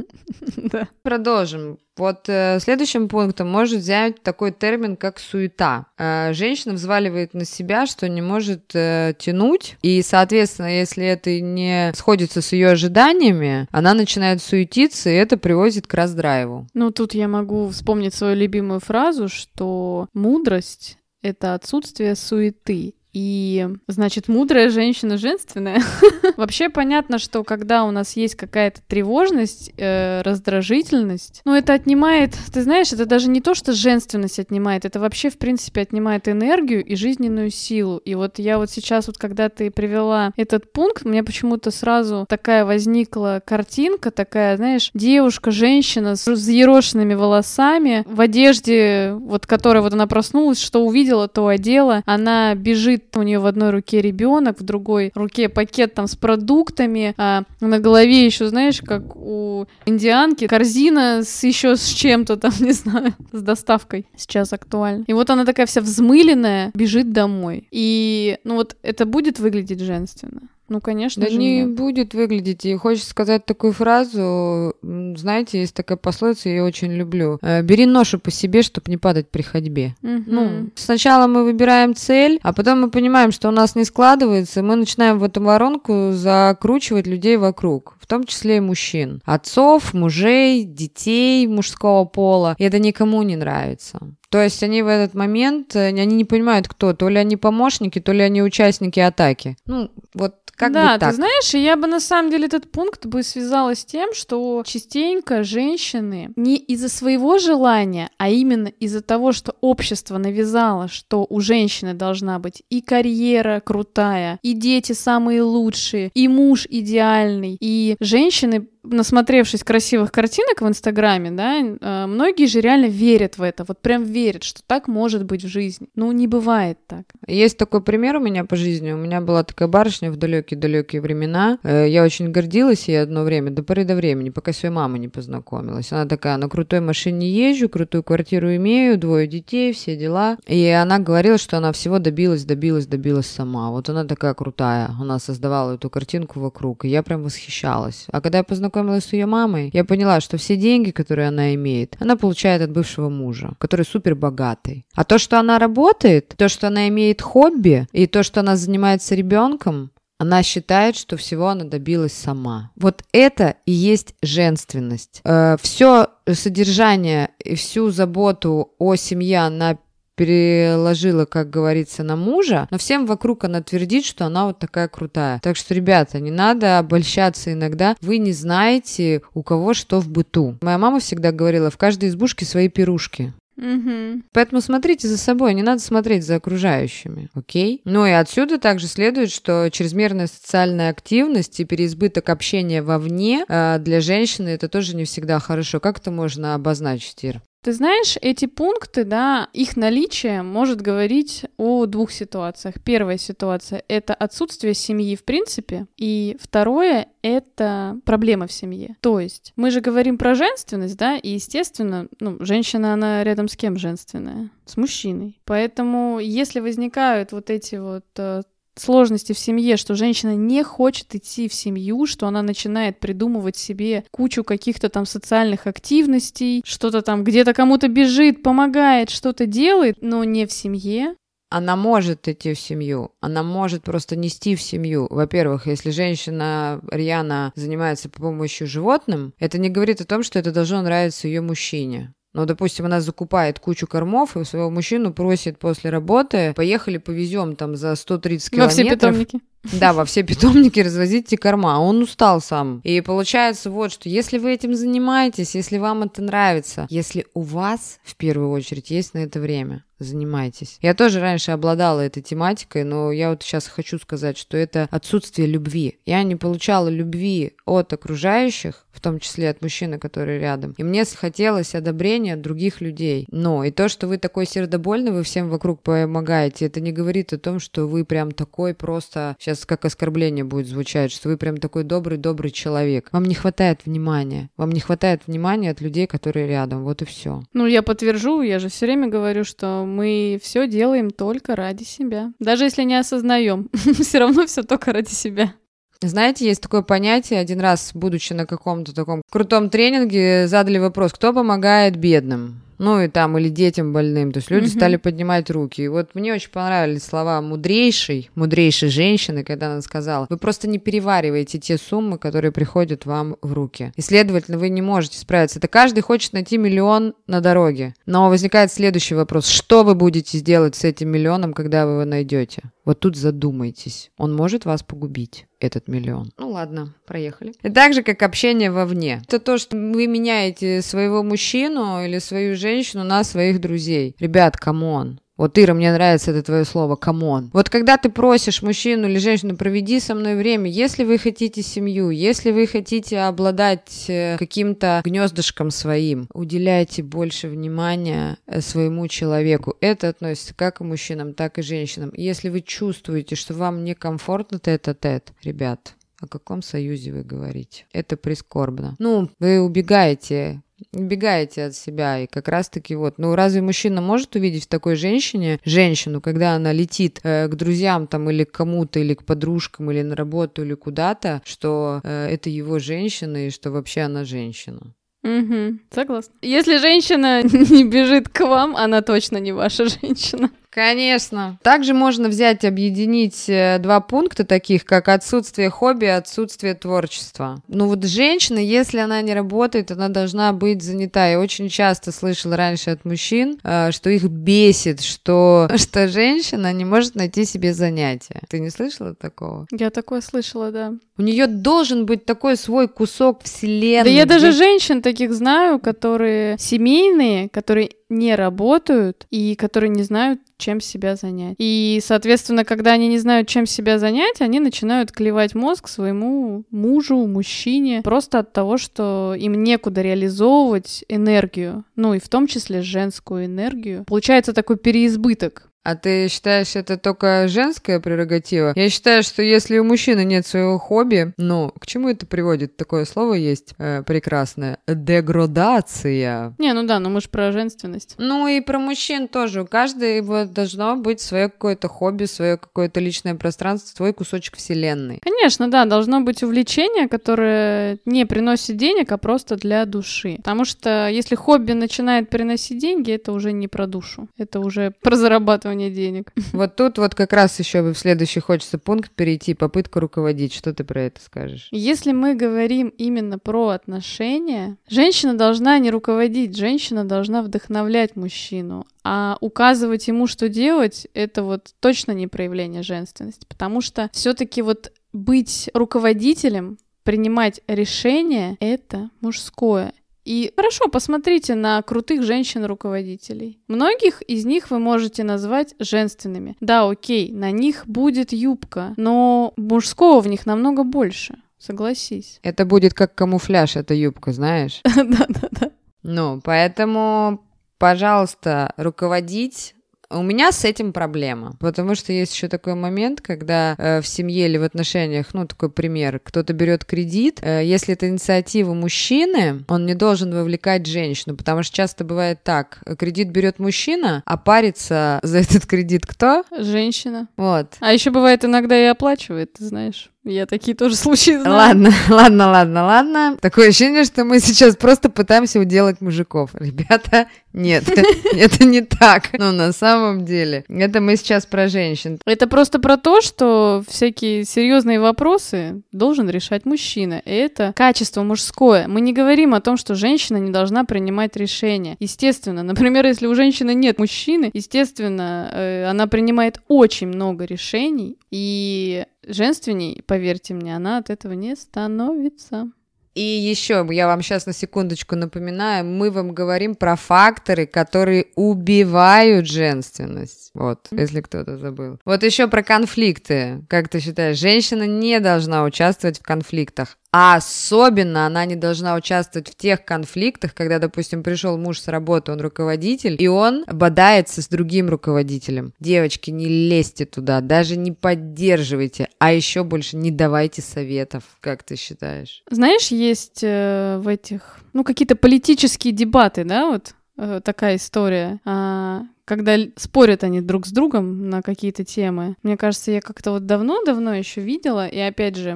[0.56, 0.88] Да.
[1.02, 1.78] Продолжим.
[1.96, 5.86] Вот э, следующим пунктом может взять такой термин, как суета.
[5.98, 11.92] Э, женщина взваливает на себя, что не может э, тянуть, и, соответственно, если это не
[11.94, 16.66] сходится с ее ожиданиями, она начинает суетиться, и это приводит к раздрайву.
[16.74, 22.94] Ну, тут я могу вспомнить свою любимую фразу, что мудрость— это отсутствие суеты.
[23.12, 25.82] И, значит, мудрая женщина женственная.
[26.36, 32.62] Вообще понятно, что когда у нас есть какая-то тревожность, э, раздражительность, ну, это отнимает, ты
[32.62, 36.94] знаешь, это даже не то, что женственность отнимает, это вообще, в принципе, отнимает энергию и
[36.96, 37.98] жизненную силу.
[37.98, 42.64] И вот я вот сейчас, вот когда ты привела этот пункт, мне почему-то сразу такая
[42.64, 50.06] возникла картинка, такая, знаешь, девушка, женщина с взъерошенными волосами, в одежде, вот которая вот она
[50.06, 55.12] проснулась, что увидела, то одела, она бежит у нее в одной руке ребенок, в другой
[55.14, 61.44] руке пакет там с продуктами, а на голове еще, знаешь, как у индианки, корзина с
[61.44, 65.04] еще с чем-то там, не знаю, с доставкой сейчас актуально.
[65.06, 67.68] И вот она такая вся взмыленная, бежит домой.
[67.70, 70.42] И, ну вот, это будет выглядеть женственно.
[70.72, 71.74] Ну, конечно да же не нет.
[71.74, 72.64] будет выглядеть.
[72.64, 74.74] И хочется сказать такую фразу.
[74.82, 77.38] Знаете, есть такая пословица, я ее очень люблю.
[77.42, 79.94] Э, Бери ношу по себе, чтобы не падать при ходьбе.
[80.00, 80.24] Мгм.
[80.26, 84.62] Ну, сначала мы выбираем цель, а потом мы понимаем, что у нас не складывается, и
[84.62, 89.20] мы начинаем в эту воронку закручивать людей вокруг, в том числе и мужчин.
[89.26, 92.56] Отцов, мужей, детей мужского пола.
[92.58, 94.00] И это никому не нравится.
[94.32, 96.94] То есть они в этот момент, э, они не понимают, кто.
[96.94, 99.58] То ли они помощники, то ли они участники атаки.
[99.66, 101.10] Ну, вот как да, бы так.
[101.10, 104.62] ты знаешь, и я бы на самом деле этот пункт бы связала с тем, что
[104.64, 111.40] частенько женщины не из-за своего желания, а именно из-за того, что общество навязало, что у
[111.40, 118.68] женщины должна быть и карьера крутая, и дети самые лучшие, и муж идеальный, и женщины
[118.82, 124.04] насмотревшись красивых картинок в Инстаграме, да, э, многие же реально верят в это, вот прям
[124.04, 125.88] верят, что так может быть в жизни.
[125.94, 127.04] Ну, не бывает так.
[127.26, 128.92] Есть такой пример у меня по жизни.
[128.92, 131.58] У меня была такая барышня в далекие-далекие времена.
[131.62, 135.08] Э, Я очень гордилась ей одно время, до поры до времени, пока своей мамой не
[135.08, 135.92] познакомилась.
[135.92, 140.36] Она такая, на крутой машине езжу, крутую квартиру имею, двое детей, все дела.
[140.46, 143.70] И она говорила, что она всего добилась, добилась, добилась сама.
[143.70, 144.90] Вот она такая крутая.
[145.00, 148.06] Она создавала эту картинку вокруг, и я прям восхищалась.
[148.10, 151.96] А когда я познакомилась с ее мамой, я поняла, что все деньги, которые она имеет,
[152.00, 154.86] она получает от бывшего мужа, который супер богатый.
[154.94, 159.14] А то, что она работает, то, что она имеет хобби, и то, что она занимается
[159.14, 162.70] ребенком, она считает, что всего она добилась сама.
[162.76, 165.20] Вот это и есть женственность.
[165.60, 169.78] Все содержание и всю заботу о семье она
[170.22, 175.40] переложила, как говорится, на мужа, но всем вокруг она твердит, что она вот такая крутая.
[175.42, 177.96] Так что, ребята, не надо обольщаться иногда.
[178.00, 180.58] Вы не знаете, у кого что в быту.
[180.62, 183.32] Моя мама всегда говорила, в каждой избушке свои пирушки.
[183.56, 184.24] Мгм.
[184.32, 187.80] Поэтому смотрите за собой, не надо смотреть за окружающими, окей?
[187.84, 194.00] Ну и отсюда также следует, что чрезмерная социальная активность и переизбыток общения вовне э, для
[194.00, 195.80] женщины это тоже не всегда хорошо.
[195.80, 197.42] Как это можно обозначить, Ир?
[197.62, 202.74] Ты знаешь, эти пункты, да, их наличие может говорить о двух ситуациях.
[202.84, 208.96] Первая ситуация— это отсутствие семьи в принципе, и второе— это проблема в семье.
[209.00, 213.56] То есть мы же говорим про женственность, да, и, естественно, ну, женщина, она рядом с
[213.56, 214.50] кем женственная?
[214.64, 215.40] С мужчиной.
[215.44, 218.42] Поэтому если возникают вот эти вот э,
[218.76, 224.04] сложности в семье, что женщина не хочет идти в семью, что она начинает придумывать себе
[224.10, 230.46] кучу каких-то там социальных активностей, что-то там где-то кому-то бежит, помогает, что-то делает, но не
[230.46, 231.14] в семье.
[231.50, 235.06] Она может идти в семью, она может просто нести в семью.
[235.10, 240.50] Во-первых, если женщина рьяно занимается по помощи животным, это не говорит о том, что это
[240.50, 242.14] должно нравиться ее мужчине.
[242.34, 247.76] Ну, допустим, она закупает кучу кормов и своего мужчину просит после работы, поехали повезем там
[247.76, 248.72] за 130 Во километров.
[248.72, 249.40] все питомники.
[249.64, 251.76] Да, во все питомники развозите корма.
[251.76, 252.80] А Он устал сам.
[252.84, 257.98] И получается вот, что если вы этим занимаетесь, если вам это нравится, если у вас
[258.02, 260.78] в первую очередь есть на это время, занимайтесь.
[260.82, 265.48] Я тоже раньше обладала этой тематикой, но я вот сейчас хочу сказать, что это отсутствие
[265.48, 265.98] любви.
[266.04, 270.74] Я не получала любви от окружающих, в том числе от мужчины, который рядом.
[270.76, 273.26] И мне хотелось одобрения других людей.
[273.30, 277.38] Но и то, что вы такой сердобольный, вы всем вокруг помогаете, это не говорит о
[277.38, 281.84] том, что вы прям такой просто, сейчас как оскорбление будет звучать, что вы прям такой
[281.84, 283.08] добрый-добрый человек.
[283.12, 284.50] Вам не хватает внимания.
[284.56, 286.84] Вам не хватает внимания от людей, которые рядом.
[286.84, 287.42] Вот и все.
[287.52, 292.32] Ну, я подтвержу, я же все время говорю, что мы все делаем только ради себя.
[292.38, 295.52] Даже если не осознаем, все равно все только ради себя.
[296.00, 301.32] Знаете, есть такое понятие, один раз, будучи на каком-то таком крутом тренинге, задали вопрос, кто
[301.32, 302.60] помогает бедным?
[302.82, 304.32] Ну и там, или детям больным.
[304.32, 304.72] То есть люди Мгм.
[304.72, 305.82] стали поднимать руки.
[305.82, 310.78] И вот мне очень понравились слова мудрейшей, мудрейшей женщины, когда она сказала, вы просто не
[310.80, 313.92] перевариваете те суммы, которые приходят вам в руки.
[313.94, 315.60] И, следовательно, вы не можете справиться.
[315.60, 317.94] Это каждый хочет найти миллион на дороге.
[318.04, 319.46] Но возникает следующий вопрос.
[319.46, 322.62] Что вы будете делать с этим миллионом, когда вы его найдете?
[322.84, 324.10] Вот тут задумайтесь.
[324.16, 326.32] Он может вас погубить, этот миллион.
[326.36, 327.54] Ну ладно, проехали.
[327.62, 329.22] И так же, как общение вовне.
[329.28, 334.16] Это то, что вы меняете своего мужчину или свою женщину на своих друзей.
[334.18, 335.20] Ребят, come on.
[335.36, 337.50] Вот, Ира, мне нравится это твое слово «come on».
[337.52, 342.10] Вот когда ты просишь мужчину или женщину «проведи со мной время», если вы хотите семью,
[342.10, 349.76] если вы хотите обладать э, каким-то гнездышком своим, уделяйте больше внимания э, своему человеку.
[349.80, 352.12] Это относится как к мужчинам, так и женщинам.
[352.14, 357.86] Если вы чувствуете, что вам некомфортно тет-а-тет, ребят, о каком союзе вы говорите?
[357.92, 358.94] Это прискорбно.
[358.98, 362.20] Ну, вы убегаете убегаете от себя.
[362.20, 366.72] И как раз-таки вот, ну разве мужчина может увидеть в такой женщине женщину, когда она
[366.72, 370.74] летит э, к друзьям там или к кому-то, или к подружкам, или на работу, или
[370.74, 374.94] куда-то, что э, это его женщина и что вообще она женщина?
[375.22, 376.34] Угу, согласна.
[376.42, 380.50] Если женщина не бежит к вам, она точно не ваша женщина.
[380.72, 381.58] Конечно.
[381.62, 387.60] Также можно взять, объединить э, два пункта таких, как отсутствие хобби, отсутствие творчества.
[387.68, 391.28] Ну вот женщина, если она не работает, она должна быть занята.
[391.28, 396.86] Я очень часто слышала раньше от мужчин, э, что их бесит, что, что женщина не
[396.86, 398.40] может найти себе занятия.
[398.48, 399.66] Ты не слышала такого?
[399.70, 400.94] Я такое слышала, да.
[401.18, 404.04] У нее должен быть такой свой кусок вселенной.
[404.04, 410.40] Да я даже женщин таких знаю, которые семейные, которые не работают и которые не знают,
[410.62, 411.56] чем себя занять.
[411.58, 417.26] И, соответственно, когда они не знают, чем себя занять, они начинают клевать мозг своему мужу,
[417.26, 423.46] мужчине, просто от того, что им некуда реализовывать энергию, ну и в том числе женскую
[423.46, 424.04] энергию.
[424.06, 425.71] Получается такой переизбыток.
[425.84, 428.72] А ты считаешь, это только женская прерогатива?
[428.76, 432.76] Я считаю, что если у мужчины нет своего хобби, ну, к чему это приводит?
[432.76, 434.78] Такое слово есть э, прекрасное.
[434.86, 436.54] Деградация.
[436.58, 438.14] Не, ну да, но мы же про женственность.
[438.18, 439.62] Ну и про мужчин тоже.
[439.62, 445.18] У каждого должно быть свое какое-то хобби, свое какое-то личное пространство, свой кусочек вселенной.
[445.22, 450.36] Конечно, да, должно быть увлечение, которое не приносит денег, а просто для души.
[450.36, 454.28] Потому что если хобби начинает приносить деньги, это уже не про душу.
[454.38, 456.32] Это уже про зарабатывание зарабатывания денег.
[456.52, 460.52] Вот тут вот как раз еще в следующий хочется пункт перейти, попытка руководить.
[460.52, 461.68] Что ты про это скажешь?
[461.70, 469.36] Если мы говорим именно про отношения, женщина должна не руководить, женщина должна вдохновлять мужчину, а
[469.40, 475.70] указывать ему, что делать, это вот точно не проявление женственности, потому что все-таки вот быть
[475.74, 479.92] руководителем, принимать решения— это мужское.
[480.24, 483.60] И хорошо, посмотрите на крутых женщин-руководителей.
[483.68, 486.56] Многих из них вы можете назвать женственными.
[486.60, 491.36] Да, окей, на них будет юбка, но мужского в них намного больше.
[491.58, 492.38] Согласись.
[492.42, 494.80] Это будет как камуфляж, эта юбка, знаешь?
[494.84, 495.70] Да-да-да.
[496.02, 497.44] Ну, поэтому,
[497.78, 499.74] пожалуйста, руководить
[500.12, 504.46] у меня с этим проблема, потому что есть еще такой момент, когда э, в семье
[504.46, 509.86] или в отношениях, ну, такой пример, кто-то берет кредит, э, если это инициатива мужчины, он
[509.86, 515.38] не должен вовлекать женщину, потому что часто бывает так, кредит берет мужчина, а парится за
[515.38, 516.44] этот кредит кто?
[516.56, 517.28] Женщина.
[517.36, 517.74] Вот.
[517.80, 520.11] А еще бывает иногда и оплачивает, ты знаешь.
[520.24, 521.56] Я такие тоже случаи знаю.
[521.56, 523.38] Ладно, ладно, ладно, ладно.
[523.40, 526.50] Такое ощущение, что мы сейчас просто пытаемся уделать мужиков.
[526.58, 527.84] Ребята, нет,
[528.32, 529.30] это не так.
[529.38, 532.18] Но на самом деле, это мы сейчас про женщин.
[532.24, 537.20] Это просто про то, что всякие серьезные вопросы должен решать мужчина.
[537.24, 538.86] И это качество мужское.
[538.88, 541.96] Мы не говорим о том, что женщина не должна принимать решения.
[541.98, 549.04] Естественно, например, если у женщины нет мужчины, естественно, э, она принимает очень много решений, и
[549.26, 552.70] женственней, поверьте мне, она от этого не становится.
[553.14, 559.46] И еще, я вам сейчас на секундочку напоминаю, мы вам говорим про факторы, которые убивают
[559.46, 560.50] женственность.
[560.54, 561.98] Вот, если кто-то забыл.
[562.06, 563.64] Вот еще про конфликты.
[563.68, 566.96] Как ты считаешь, женщина не должна участвовать в конфликтах.
[567.12, 572.32] А особенно она не должна участвовать в тех конфликтах, когда, допустим, пришел муж с работы,
[572.32, 575.74] он руководитель, и он бодается с другим руководителем.
[575.78, 581.24] Девочки, не лезьте туда, даже не поддерживайте, а еще больше не давайте советов.
[581.40, 582.42] Как ты считаешь?
[582.50, 588.40] Знаешь, есть э, в этих, ну, какие-то политические дебаты, да, вот э, такая история.
[588.46, 592.36] А, когда спорят они друг с другом на какие-то темы.
[592.42, 595.50] Мне кажется, я как-то вот давно-давно еще видела, и опять же,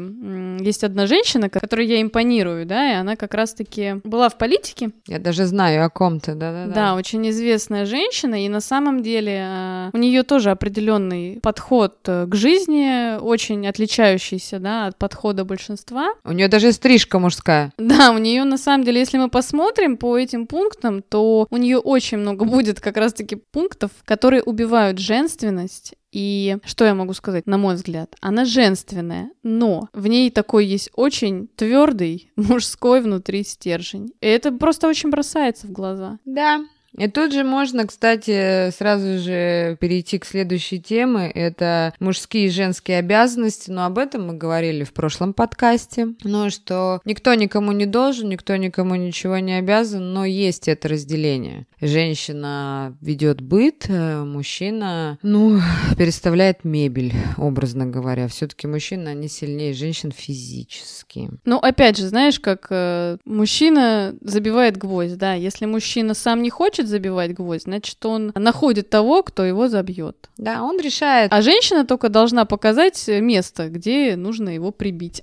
[0.60, 4.90] есть одна женщина, которой я импонирую, да, и она как раз-таки была в политике.
[5.06, 6.74] Я даже знаю о ком-то, да-да-да.
[6.74, 12.26] Да, очень известная женщина, и на самом деле а, у нее тоже определенный подход э,
[12.26, 16.14] к жизни, очень отличающийся, да, от подхода большинства.
[16.24, 17.72] У нее даже стрижка мужская.
[17.78, 21.78] Да, у нее на самом деле, если мы посмотрим по этим пунктам, то у нее
[21.78, 27.56] очень много будет как раз-таки пунктов, которые убивают женственность и что я могу сказать, на
[27.56, 28.14] мой взгляд?
[28.20, 34.12] Она женственная, но в ней такой есть очень твердый мужской внутри стержень.
[34.20, 36.18] И это просто очень бросается в глаза.
[36.26, 36.60] Да,
[36.96, 41.30] и тут же можно, кстати, сразу же перейти к следующей теме.
[41.30, 43.70] Это мужские и женские обязанности.
[43.70, 46.08] Но об этом мы говорили в прошлом подкасте.
[46.24, 51.66] Ну, что никто никому не должен, никто никому ничего не обязан, но есть это разделение.
[51.80, 55.60] Женщина ведет быт, э, мужчина, ну,
[55.98, 58.28] переставляет мебель, образно говоря.
[58.28, 61.30] Все-таки мужчина, они сильнее женщин физически.
[61.44, 66.85] Ну, опять же, знаешь, как э, мужчина забивает гвоздь, да, если мужчина сам не хочет
[66.86, 70.28] хочет забивать гвоздь, значит, он находит того, кто его забьет.
[70.38, 71.32] Да, он решает.
[71.32, 75.22] А женщина только должна показать место, где нужно его прибить.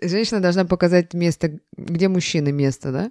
[0.00, 3.10] Женщина должна показать место, где мужчина место, да?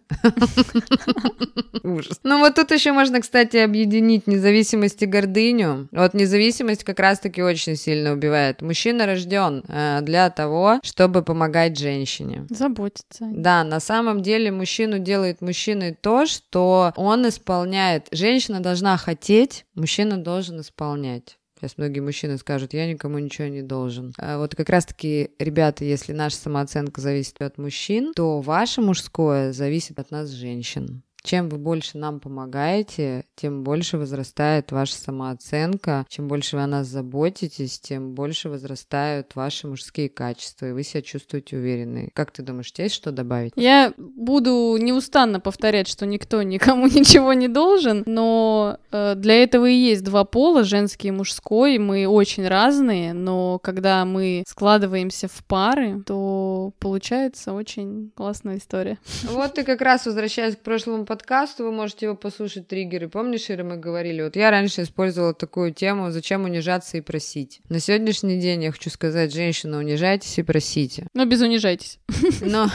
[1.83, 2.19] Ужас.
[2.23, 5.89] Ну вот тут еще можно, кстати, объединить независимость и гордыню.
[5.91, 8.61] Вот независимость как раз-таки очень сильно убивает.
[8.61, 12.45] Мужчина рожден э, для того, чтобы помогать женщине.
[12.49, 13.25] Заботиться.
[13.31, 17.92] Да, на самом деле мужчину делает мужчиной то, что он исполняет.
[18.11, 21.37] Женщина должна хотеть, мужчина должен исполнять.
[21.63, 24.13] Сейчас многие мужчины скажут, я никому ничего не должен.
[24.17, 29.97] А вот как раз-таки, ребята, если наша самооценка зависит от мужчин, то ваше мужское зависит
[29.97, 31.03] от нас, женщин.
[31.23, 36.05] Чем вы больше нам помогаете, тем больше возрастает ваша самооценка.
[36.09, 41.01] Чем больше вы о нас заботитесь, тем больше возрастают ваши мужские качества, и вы себя
[41.01, 42.09] чувствуете уверенной.
[42.13, 43.53] Как ты думаешь, у тебя есть что добавить?
[43.55, 49.73] Я буду неустанно повторять, что никто никому ничего не должен, но э, для этого и
[49.73, 51.77] есть два пола, женский и мужской.
[51.77, 58.97] Мы очень разные, но когда мы складываемся в пары, то получается очень классная история.
[59.23, 63.07] Вот ты как раз возвращаясь к прошлому подкасту, вы можете его послушать, триггеры.
[63.07, 67.61] Помнишь, Ира, мы говорили, вот я раньше использовала такую тему, зачем унижаться и просить.
[67.69, 71.05] На сегодняшний день я хочу сказать, женщина, унижайтесь и просите.
[71.13, 71.99] Но без унижайтесь.
[72.41, 72.67] Но,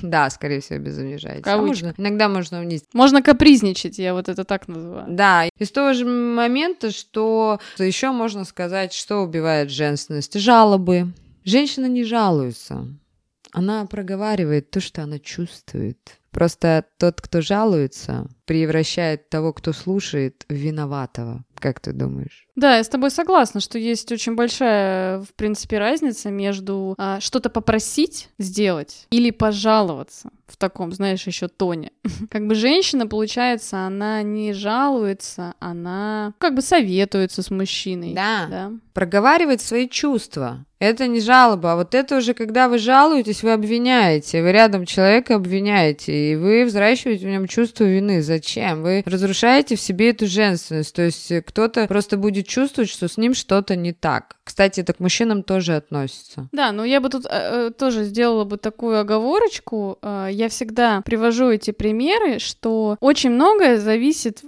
[0.00, 1.46] да, скорее всего, без унижайтесь.
[1.46, 2.86] А можно, иногда можно унизить.
[2.94, 5.04] Можно капризничать, я вот это так называю.
[5.10, 10.40] Да, из того же момента, что еще можно сказать, что убивает женственность.
[10.40, 11.12] Жалобы.
[11.44, 12.86] Женщина не жалуется.
[13.50, 15.98] Она проговаривает то, что она чувствует.
[16.32, 21.44] Просто тот, кто жалуется, превращает того, кто слушает, в виноватого.
[21.58, 22.48] Как ты думаешь?
[22.56, 27.50] Да, я с тобой согласна, что есть очень большая, в принципе, разница между а, что-то
[27.50, 31.92] попросить сделать или пожаловаться в таком, знаешь, еще тоне.
[32.30, 38.12] Как бы женщина, получается, она не жалуется, она как бы советуется с мужчиной.
[38.12, 38.46] Да.
[38.50, 38.72] да.
[38.92, 40.66] Проговаривает свои чувства.
[40.78, 45.36] Это не жалоба, а вот это уже, когда вы жалуетесь, вы обвиняете, вы рядом человека
[45.36, 48.20] обвиняете, и вы взращиваете в нем чувство вины.
[48.32, 48.82] Зачем?
[48.82, 50.94] Вы разрушаете в себе эту женственность.
[50.94, 54.36] То есть кто-то просто будет чувствовать, что с ним что-то не так.
[54.44, 56.48] Кстати, это к мужчинам тоже относится.
[56.50, 59.98] Да, но я бы тут э, э тоже сделала бы такую оговорочку.
[60.00, 64.42] Э, я всегда привожу эти примеры, что очень многое зависит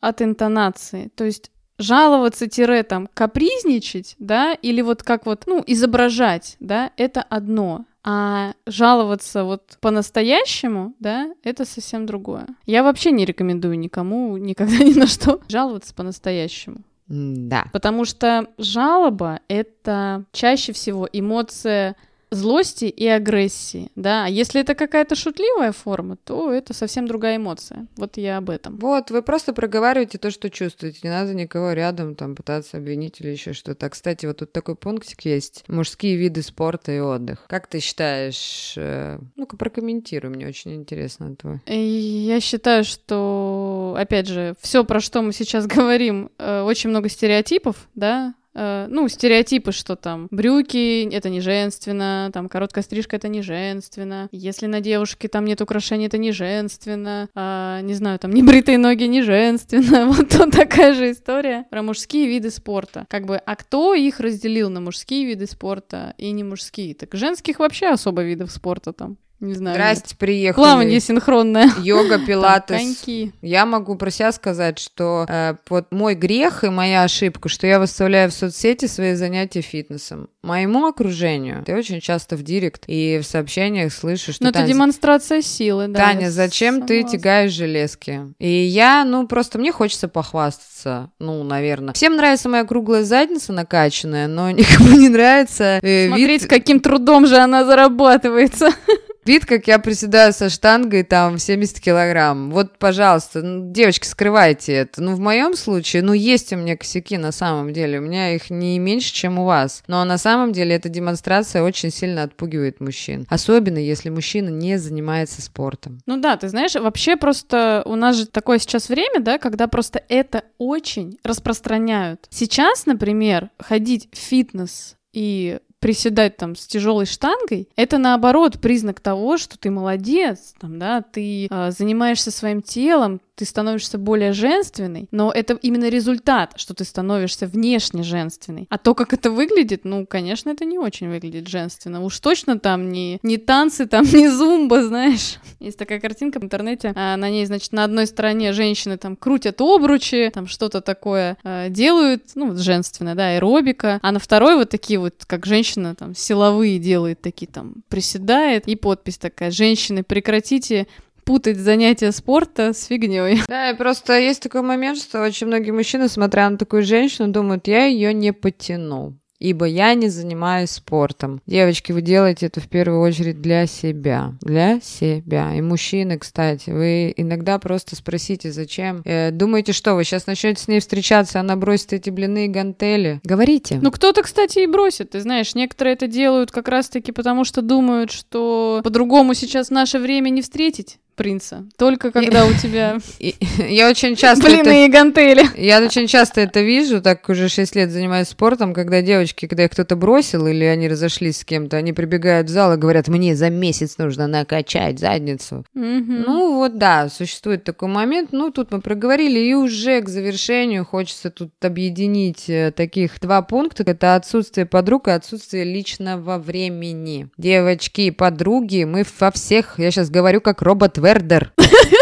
[0.00, 1.10] от интонации.
[1.16, 7.20] То есть жаловаться тире там капризничать, да, или вот как вот, ну, изображать, да, это
[7.22, 7.84] одно.
[8.06, 12.46] А жаловаться вот по-настоящему, да, это совсем другое.
[12.66, 16.78] Я вообще не рекомендую никому никогда ни на что жаловаться по-настоящему.
[17.06, 17.66] Да.
[17.72, 21.96] Потому что жалоба— это чаще всего эмоция
[22.34, 24.24] злости и агрессии, да.
[24.24, 27.86] А если это какая-то шутливая форма, то это совсем другая эмоция.
[27.96, 28.78] Вот я об этом.
[28.78, 31.00] Вот, вы просто проговариваете то, что чувствуете.
[31.02, 33.88] Не надо никого рядом там пытаться обвинить или еще что-то.
[33.90, 35.64] Кстати, вот тут такой пунктик есть.
[35.68, 37.44] Мужские виды спорта и отдых.
[37.48, 38.74] Как ты считаешь?
[38.76, 41.60] Э, ну-ка, прокомментируй, мне очень интересно твой.
[41.66, 47.88] Я считаю, что, опять же, все, про что мы сейчас говорим, э, очень много стереотипов,
[47.94, 53.42] да, Э, ну, стереотипы, что там брюки— это не женственно, там короткая стрижка— это не
[53.42, 58.78] женственно, если на девушке там нет украшений— это не женственно, а, не знаю, там небритые
[58.78, 63.06] ноги— не женственно, вот тут такая же история про мужские виды спорта.
[63.08, 66.94] Как бы, а кто их разделил на мужские виды спорта и не мужские?
[66.94, 69.76] Так женских вообще особо видов спорта там не знаю.
[69.76, 70.62] Здрасте, приехали.
[70.62, 71.70] Плавание синхронное.
[71.82, 72.76] Йога, пилатес.
[72.76, 73.32] коньки.
[73.42, 77.78] Я могу про себя сказать, что э, вот мой грех и моя ошибка, что я
[77.78, 80.28] выставляю в соцсети свои занятия фитнесом.
[80.42, 84.44] Моему окружению ты очень часто в директ и в сообщениях слышишь, что...
[84.44, 85.98] Но Таня, это демонстрация силы, да.
[85.98, 86.96] Таня, зачем согласна.
[86.96, 88.34] ты тягаешь железки?
[88.38, 91.94] И я, ну, просто мне хочется похвастаться, ну, наверное.
[91.94, 95.80] Всем нравится моя круглая задница накачанная, но никому не нравится...
[95.82, 96.50] Э, Смотреть, вид...
[96.50, 98.70] каким трудом же она зарабатывается.
[99.24, 102.50] Вид, как я приседаю со штангой там в 70 килограмм.
[102.50, 105.02] Вот, пожалуйста, ну, девочки, скрывайте это.
[105.02, 107.98] Ну, в моем случае, ну, есть у меня косяки на самом деле.
[107.98, 109.82] У меня их не меньше, чем у вас.
[109.86, 113.26] Но на самом деле эта демонстрация очень сильно отпугивает мужчин.
[113.30, 116.00] Особенно, если мужчина не занимается спортом.
[116.04, 120.02] Ну да, ты знаешь, вообще просто у нас же такое сейчас время, да, когда просто
[120.08, 122.26] это очень распространяют.
[122.28, 129.36] Сейчас, например, ходить в фитнес и приседать там с тяжелой штангой, это наоборот признак того,
[129.36, 135.32] что ты молодец, там, да, ты э, занимаешься своим телом, ты становишься более женственной, но
[135.32, 138.66] это именно результат, что ты становишься внешне женственной.
[138.70, 142.02] А то, как это выглядит, ну, конечно, это не очень выглядит женственно.
[142.02, 145.38] Уж точно там не, не танцы, там не зумба, знаешь.
[145.58, 149.60] Есть такая картинка в интернете, а на ней, значит, на одной стороне женщины там крутят
[149.60, 154.98] обручи, там что-то такое э, делают, ну, женственное, да, аэробика, а на второй вот такие
[154.98, 160.86] вот, как женщина там силовые делает, такие там приседает, и подпись такая, женщины, прекратите
[161.24, 163.40] путать занятия спорта с фигней.
[163.48, 167.66] Да, и просто есть такой момент, что очень многие мужчины, смотря на такую женщину, думают,
[167.68, 171.42] я ее не потяну ибо я не занимаюсь спортом.
[171.46, 174.32] Девочки, вы делаете это в первую очередь для себя.
[174.40, 175.54] Для себя.
[175.54, 179.02] И мужчины, кстати, вы иногда просто спросите, зачем.
[179.04, 183.20] Э, думаете, что вы сейчас начнете с ней встречаться, она бросит эти блины и гантели?
[183.22, 183.78] Говорите.
[183.82, 185.10] Ну, кто-то, кстати, и бросит.
[185.10, 189.98] Ты знаешь, некоторые это делают как раз-таки потому, что думают, что по-другому сейчас в наше
[189.98, 191.64] время не встретить принца.
[191.76, 192.98] Только когда у тебя...
[193.68, 194.44] Я очень часто...
[194.44, 195.44] Блины и гантели.
[195.56, 199.70] Я очень часто это вижу, так уже 6 лет занимаюсь спортом, когда девочки, когда их
[199.70, 203.50] кто-то бросил или они разошлись с кем-то, они прибегают в зал и говорят, мне за
[203.50, 205.64] месяц нужно накачать задницу.
[205.74, 211.30] Ну вот да, существует такой момент, ну тут мы проговорили, и уже к завершению хочется
[211.30, 213.84] тут объединить э, таких два пункта.
[213.86, 217.28] Это отсутствие подруг и отсутствие личного времени.
[217.36, 221.52] Девочки подруги, мы во всех, я сейчас говорю как робот Вердер.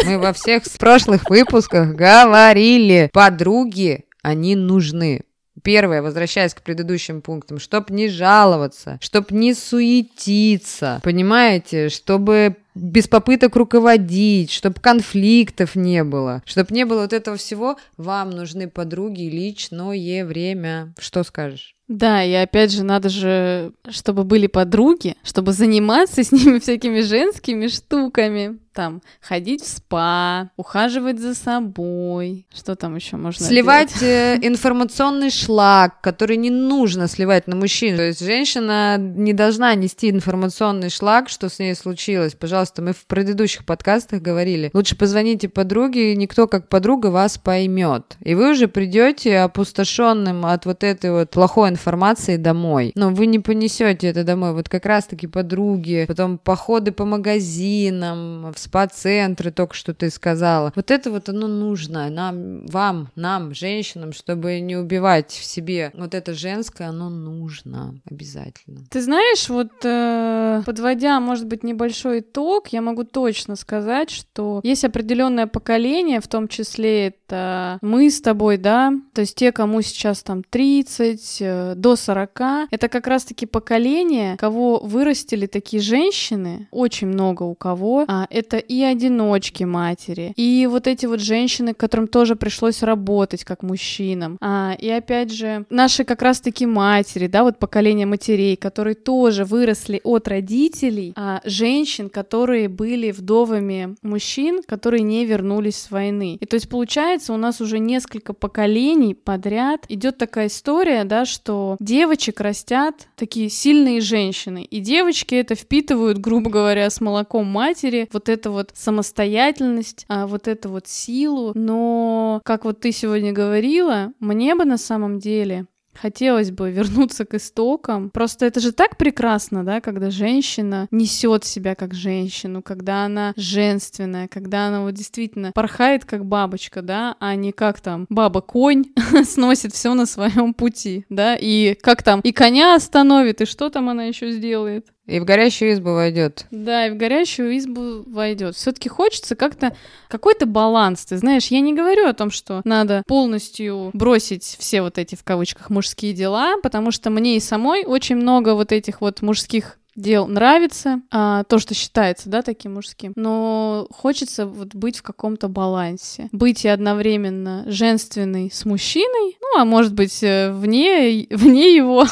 [0.05, 5.23] Мы во всех прошлых выпусках говорили, подруги, они нужны.
[5.63, 13.57] Первое, возвращаясь к предыдущим пунктам, чтоб не жаловаться, чтоб не суетиться, понимаете, чтобы без попыток
[13.57, 20.25] руководить, чтобы конфликтов не было, чтобы не было вот этого всего, вам нужны подруги личное
[20.25, 20.95] время.
[20.99, 21.75] Что скажешь?
[21.89, 27.67] Да, и опять же, надо же, чтобы были подруги, чтобы заниматься с ними всякими женскими
[27.67, 35.31] штуками там ходить в спа, ухаживать за собой, что там еще можно сливать э, информационный
[35.31, 37.99] шлак, который не нужно сливать на мужчину.
[37.99, 42.35] То есть женщина не должна нести информационный шлак, что с ней случилось.
[42.35, 48.35] Пожалуйста, мы в предыдущих подкастах говорили, лучше позвоните подруге, никто как подруга вас поймет, и
[48.35, 52.93] вы уже придете опустошенным от вот этой вот плохой информации домой.
[52.95, 54.53] Но вы не понесете это домой.
[54.53, 60.73] Вот как раз-таки подруги, потом походы по магазинам, в спа-центры, только что ты сказала.
[60.75, 66.15] Вот это вот оно нужно нам, вам, нам, женщинам, чтобы не убивать в себе вот
[66.15, 68.85] это женское, оно нужно обязательно.
[68.91, 74.85] Ты знаешь, вот э, подводя, может быть, небольшой итог, я могу точно сказать, что есть
[74.85, 80.23] определенное поколение, в том числе это мы с тобой, да, то есть те, кому сейчас
[80.23, 87.43] там 30, э, до 40, это как раз-таки поколение, кого вырастили такие женщины, очень много
[87.43, 92.83] у кого, а, это и одиночки матери, и вот эти вот женщины, которым тоже пришлось
[92.83, 94.39] работать как мужчинам.
[94.41, 100.01] А, и опять же, наши как раз-таки матери, да, вот поколение матерей, которые тоже выросли
[100.05, 106.37] от родителей, а, женщин, которые были вдовами мужчин, которые не вернулись с войны.
[106.41, 111.77] И то есть получается у нас уже несколько поколений подряд идет такая история, да, что
[111.81, 118.29] девочек растят такие сильные женщины, и девочки это впитывают, грубо говоря, с молоком матери вот
[118.29, 121.53] это вот самостоятельность, а, вот эту вот силу.
[121.55, 127.35] Но, как вот ты сегодня говорила, мне бы на самом деле Хотелось бы вернуться к
[127.35, 128.11] истокам.
[128.11, 134.29] Просто это же так прекрасно, да, когда женщина несет себя как женщину, когда она женственная,
[134.29, 138.87] когда она вот действительно порхает как бабочка, да, а не как там баба-конь
[139.25, 143.89] сносит все на своем пути, да, и как там и коня остановит, и что там
[143.89, 144.87] она еще сделает.
[145.07, 146.47] И в горящую избу войдет.
[146.51, 148.55] Да, и в горящую избу войдет.
[148.55, 149.77] Все-таки хочется как-то
[150.09, 151.05] какой-то баланс.
[151.05, 155.25] Ты знаешь, я не говорю о том, что надо полностью бросить все вот эти в
[155.25, 160.27] кавычках мужские дела, потому что мне и самой очень много вот этих вот мужских дел
[160.27, 166.29] нравится, а, то, что считается, да, таким мужским, но хочется вот быть в каком-то балансе,
[166.33, 172.07] быть и одновременно женственной с мужчиной, ну, а может быть, э, вне, вне его.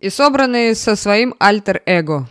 [0.00, 2.28] И собранный со своим альтер-эго.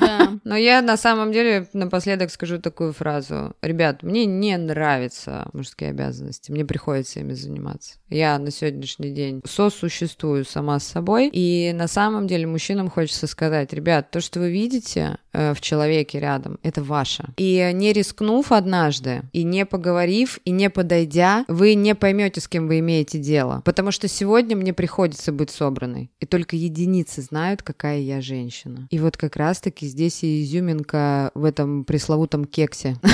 [0.00, 0.19] Да.
[0.44, 3.54] Но я на самом деле напоследок скажу такую фразу.
[3.62, 7.98] Ребят, мне не нравятся мужские обязанности, мне приходится ими заниматься.
[8.08, 13.72] Я на сегодняшний день сосуществую сама с собой, и на самом деле мужчинам хочется сказать,
[13.72, 17.28] ребят, то, что вы видите э, в человеке рядом, это ваше.
[17.36, 22.66] И не рискнув однажды, и не поговорив, и не подойдя, вы не поймете, с кем
[22.66, 23.62] вы имеете дело.
[23.64, 28.88] Потому что сегодня мне приходится быть собранной, и только единицы знают, какая я женщина.
[28.90, 32.96] И вот как раз-таки здесь и изюминка в этом пресловутом кексе.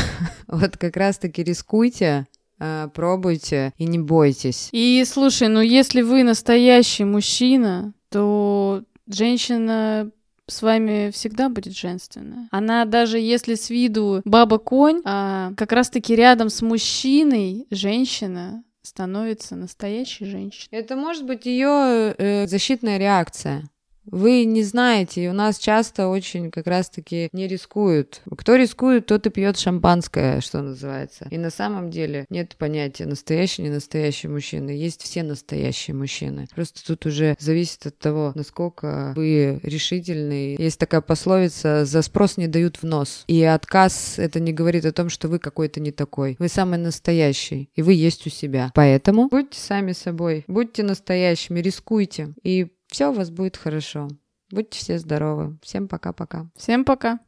[0.49, 2.27] Вот как раз-таки рискуйте,
[2.61, 4.69] э, пробуйте и не бойтесь.
[4.73, 10.11] И слушай, ну если вы настоящий мужчина, то женщина
[10.49, 12.49] с вами всегда будет женственная.
[12.51, 20.27] Она даже если с виду баба-конь, а как раз-таки рядом с мужчиной женщина становится настоящей
[20.27, 20.69] женщиной.
[20.71, 23.69] Это может быть ее э, защитная реакция.
[24.11, 28.23] Вы не знаете, и у нас часто очень как раз-таки не рискуют.
[28.37, 31.27] Кто рискует, тот и пьет шампанское, что называется.
[31.31, 34.71] И на самом деле нет понятия настоящий, не настоящий мужчина.
[34.71, 36.47] Есть все настоящие мужчины.
[36.55, 40.57] Просто тут уже зависит от того, насколько вы решительны.
[40.59, 43.25] Есть такая пословица «за спрос не дают в нос».
[43.27, 46.37] И отказ это не говорит о том, что вы какой-то не такой.
[46.39, 48.71] Вы самый настоящий, и вы есть у себя.
[48.75, 52.35] Поэтому будьте сами собой, будьте настоящими, рискуйте.
[52.43, 54.09] И все у вас будет хорошо.
[54.51, 55.59] Будьте все здоровы.
[55.63, 56.51] Всем пока-пока.
[56.57, 57.21] Всем пока.